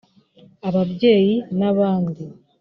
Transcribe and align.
ababyeyi 0.67 1.35
n’abandi 1.57 2.23